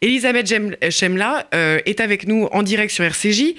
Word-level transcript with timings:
Elisabeth 0.00 0.46
Chemla 0.90 1.44
euh, 1.54 1.78
est 1.84 2.00
avec 2.00 2.28
nous 2.28 2.46
en 2.52 2.62
direct 2.62 2.92
sur 2.92 3.04
RCJ. 3.04 3.56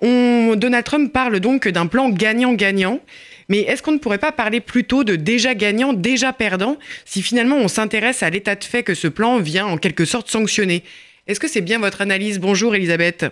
On, 0.00 0.54
Donald 0.54 0.84
Trump 0.84 1.12
parle 1.12 1.40
donc 1.40 1.66
d'un 1.66 1.86
plan 1.86 2.08
gagnant-gagnant. 2.08 3.00
Mais 3.48 3.62
est-ce 3.62 3.82
qu'on 3.82 3.90
ne 3.90 3.98
pourrait 3.98 4.18
pas 4.18 4.30
parler 4.30 4.60
plutôt 4.60 5.02
de 5.02 5.16
déjà 5.16 5.54
gagnant, 5.54 5.92
déjà 5.92 6.32
perdant, 6.32 6.76
si 7.04 7.20
finalement 7.20 7.56
on 7.56 7.66
s'intéresse 7.66 8.22
à 8.22 8.30
l'état 8.30 8.54
de 8.54 8.62
fait 8.62 8.84
que 8.84 8.94
ce 8.94 9.08
plan 9.08 9.38
vient 9.38 9.66
en 9.66 9.76
quelque 9.76 10.04
sorte 10.04 10.28
sanctionner? 10.28 10.82
Est-ce 11.26 11.40
que 11.40 11.48
c'est 11.48 11.60
bien 11.60 11.80
votre 11.80 12.00
analyse? 12.00 12.40
Bonjour 12.40 12.76
Elisabeth. 12.76 13.26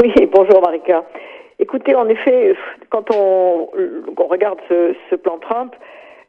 Oui, 0.00 0.12
bonjour 0.32 0.62
Marika. 0.62 1.04
Écoutez, 1.58 1.96
en 1.96 2.08
effet, 2.08 2.54
quand 2.90 3.10
on, 3.12 3.68
regarde 4.28 4.58
ce, 4.68 5.16
plan 5.16 5.38
Trump, 5.38 5.74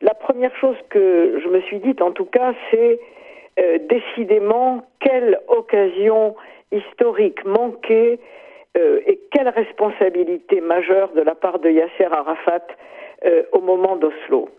la 0.02 0.16
première 0.16 0.56
chose 0.60 0.76
que 0.90 1.40
je 1.44 1.48
me 1.50 1.62
suis 1.62 1.80
dite, 1.80 2.02
en 2.02 2.12
tout 2.12 2.26
cas, 2.26 2.54
c'est 2.72 3.00
euh, 3.58 3.78
décidément 3.90 4.84
quelle 5.00 5.40
occasion 5.48 6.36
historique 6.74 7.46
manquée 7.46 8.20
euh, 8.78 9.00
et 9.08 9.18
quelle 9.32 9.48
responsabilité 9.48 10.60
majeure 10.60 11.14
de 11.14 11.22
la 11.22 11.36
part 11.36 11.60
de 11.60 11.70
Yasser 11.70 12.08
Arafat 12.12 12.68
euh, 13.24 13.44
au 13.54 13.62
moment 13.62 13.96
d'Oslo. 13.96 14.50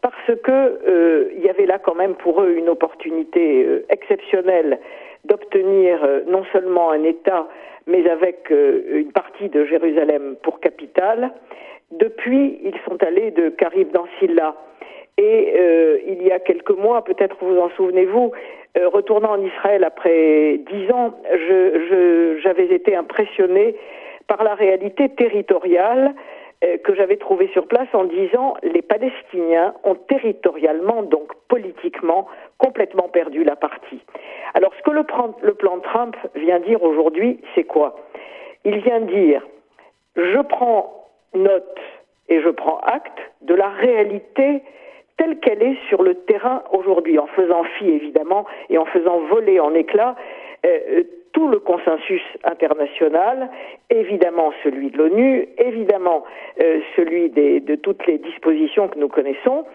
Parce 0.00 0.38
que 0.44 1.32
il 1.36 1.44
y 1.44 1.48
avait 1.48 1.66
là 1.66 1.80
quand 1.80 1.96
même 1.96 2.14
pour 2.14 2.40
eux 2.40 2.54
une 2.56 2.68
opportunité 2.68 3.66
exceptionnelle 3.88 4.78
d'obtenir 5.24 5.98
non 6.28 6.44
seulement 6.52 6.90
un 6.90 7.02
État, 7.02 7.48
mais 7.88 8.08
avec 8.08 8.50
une 8.50 9.10
partie 9.10 9.48
de 9.48 9.64
Jérusalem 9.64 10.36
pour 10.42 10.60
capitale. 10.60 11.32
Depuis, 11.90 12.60
ils 12.62 12.78
sont 12.86 13.02
allés 13.02 13.32
de 13.32 13.48
Karib 13.48 13.90
dans 13.90 14.06
Silla 14.20 14.54
et 15.18 15.54
euh, 15.56 15.98
il 16.06 16.22
y 16.22 16.30
a 16.30 16.38
quelques 16.38 16.76
mois, 16.76 17.02
peut-être 17.02 17.36
vous 17.40 17.58
en 17.58 17.70
souvenez-vous, 17.70 18.32
euh, 18.76 18.88
retournant 18.88 19.30
en 19.30 19.40
Israël 19.40 19.84
après 19.84 20.60
dix 20.70 20.90
ans, 20.92 21.14
j'avais 22.42 22.66
été 22.66 22.94
impressionné 22.94 23.76
par 24.26 24.44
la 24.44 24.54
réalité 24.54 25.08
territoriale 25.08 26.14
euh, 26.64 26.76
que 26.78 26.94
j'avais 26.94 27.16
trouvée 27.16 27.48
sur 27.48 27.66
place 27.66 27.88
en 27.94 28.04
disant 28.04 28.56
les 28.62 28.82
Palestiniens 28.82 29.74
ont 29.84 29.94
territorialement, 29.94 31.02
donc 31.02 31.32
politiquement, 31.48 32.26
complètement 32.58 33.08
perdu 33.08 33.44
la 33.44 33.56
partie. 33.56 34.00
Alors 34.54 34.72
ce 34.76 34.82
que 34.82 34.90
le 34.90 35.54
plan 35.54 35.78
Trump 35.78 36.16
vient 36.34 36.60
dire 36.60 36.82
aujourd'hui, 36.82 37.40
c'est 37.54 37.64
quoi? 37.64 37.96
Il 38.64 38.78
vient 38.80 39.00
dire 39.00 39.46
je 40.16 40.40
prends 40.40 41.08
note 41.34 41.78
et 42.28 42.40
je 42.40 42.48
prends 42.48 42.78
acte 42.78 43.18
de 43.42 43.54
la 43.54 43.68
réalité 43.68 44.62
telle 45.16 45.38
qu'elle 45.40 45.62
est 45.62 45.76
sur 45.88 46.02
le 46.02 46.14
terrain 46.14 46.62
aujourd'hui, 46.72 47.18
en 47.18 47.26
faisant 47.28 47.64
fi 47.78 47.88
évidemment 47.88 48.46
et 48.68 48.78
en 48.78 48.84
faisant 48.86 49.20
voler 49.30 49.60
en 49.60 49.74
éclats 49.74 50.16
euh, 50.64 50.78
euh, 50.90 51.02
tout 51.32 51.48
le 51.48 51.58
consensus 51.58 52.22
international, 52.44 53.50
évidemment 53.90 54.52
celui 54.64 54.90
de 54.90 54.96
l'ONU, 54.96 55.48
évidemment 55.58 56.24
euh, 56.62 56.80
celui 56.96 57.28
de 57.28 57.74
toutes 57.74 58.06
les 58.06 58.16
dispositions 58.16 58.88
que 58.88 58.98
nous 58.98 59.08
connaissons, 59.08 59.66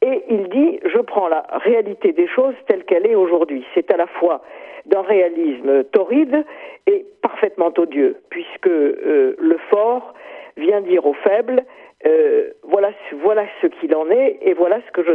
et 0.00 0.22
il 0.30 0.48
dit 0.48 0.80
je 0.86 0.98
prends 0.98 1.28
la 1.28 1.44
réalité 1.52 2.12
des 2.12 2.26
choses 2.26 2.54
telle 2.66 2.84
qu'elle 2.84 3.06
est 3.06 3.14
aujourd'hui. 3.14 3.62
C'est 3.74 3.92
à 3.92 3.98
la 3.98 4.06
fois 4.06 4.40
d'un 4.86 5.02
réalisme 5.02 5.84
torride 5.84 6.46
et 6.86 7.04
parfaitement 7.20 7.72
odieux, 7.76 8.16
puisque 8.30 8.66
le 8.66 9.56
fort 9.68 10.14
vient 10.56 10.80
dire 10.80 11.04
aux 11.06 11.14
faibles 11.14 11.62
euh, 12.04 12.50
voilà, 12.72 13.44
ce 13.60 13.66
qu'il 13.66 13.94
en 13.94 14.10
est 14.10 14.38
et 14.42 14.54
voilà 14.54 14.80
ce 14.86 14.92
que 14.92 15.02
je 15.02 15.12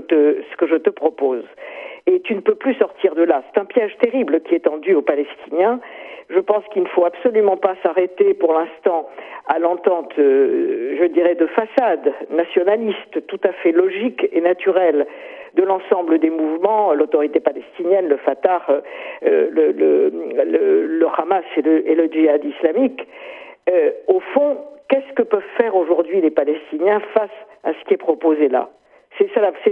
te, 0.77 0.89
propose. 0.89 1.44
Et 2.05 2.22
tu 2.22 2.36
ne 2.36 2.39
peux 2.39 2.55
plus 2.55 2.75
sortir 2.75 3.16
de 3.16 3.23
là. 3.23 3.44
C'est 3.52 3.59
un 3.59 3.66
piège 3.66 3.95
terrible 4.00 4.41
qui 4.41 4.55
est 4.55 4.61
tendu 4.61 4.94
aux 4.94 5.02
Palestiniens. 5.02 5.80
Je 6.30 6.39
pense 6.39 6.63
qu'il 6.72 6.83
ne 6.83 6.88
faut 6.88 7.05
absolument 7.05 7.58
pas 7.58 7.75
s'arrêter 7.83 8.33
pour 8.33 8.53
l'instant 8.53 9.08
à 9.47 9.59
l'entente, 9.59 10.13
euh, 10.19 10.97
je 11.00 11.05
dirais, 11.05 11.35
de 11.35 11.47
façade 11.47 12.13
nationaliste, 12.30 13.25
tout 13.28 13.40
à 13.44 13.53
fait 13.53 13.72
logique 13.72 14.28
et 14.31 14.41
naturelle 14.41 15.07
de 15.56 15.63
l'ensemble 15.63 16.19
des 16.19 16.29
mouvements, 16.29 16.94
l'autorité 16.94 17.40
palestinienne, 17.40 18.07
le 18.07 18.17
Fatah, 18.17 18.62
euh, 19.25 19.47
le, 19.51 21.07
Hamas 21.17 21.46
et 21.57 21.96
le 21.96 22.07
djihad 22.12 22.44
islamique. 22.46 23.07
Au 24.07 24.19
fond, 24.19 24.57
qu'est-ce 24.88 25.13
que 25.13 25.23
peuvent 25.23 25.41
faire 25.57 25.75
aujourd'hui 25.75 26.22
les 26.22 26.31
Palestiniens 26.31 27.01
face 27.13 27.29
à 27.63 27.73
ce 27.73 27.85
qui 27.85 27.94
est 27.94 27.97
proposé 27.97 28.47
là? 28.47 28.69
C'est 29.17 29.29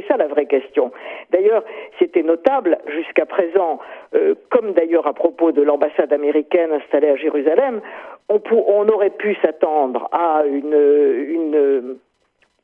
ça, 0.08 0.18
la 0.18 0.28
vraie 0.28 0.46
question. 0.48 0.92
D'ailleurs, 1.32 1.64
c'était 2.00 2.24
notable 2.24 2.80
jusqu'à 2.88 3.26
présent, 3.26 3.80
euh, 4.16 4.34
comme 4.50 4.74
d'ailleurs 4.74 5.06
à 5.06 5.14
propos 5.14 5.52
de 5.52 5.62
l'ambassade 5.62 6.12
américaine 6.12 6.72
installée 6.72 7.10
à 7.10 7.16
Jérusalem, 7.16 7.82
on, 8.30 8.42
on 8.52 8.90
aurait 8.90 9.12
pu 9.12 9.36
s'attendre 9.44 10.10
à 10.12 10.42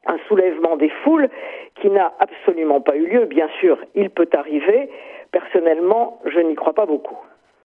un 0.07 0.17
soulèvement 0.27 0.75
des 0.75 0.89
foules 1.03 1.29
qui 1.75 1.89
n'a 1.89 2.13
absolument 2.19 2.81
pas 2.81 2.95
eu 2.95 3.05
lieu. 3.05 3.25
Bien 3.25 3.49
sûr, 3.59 3.77
il 3.93 4.09
peut 4.09 4.29
arriver. 4.33 4.89
Personnellement, 5.31 6.19
je 6.25 6.39
n'y 6.39 6.55
crois 6.55 6.73
pas 6.73 6.87
beaucoup. 6.87 7.19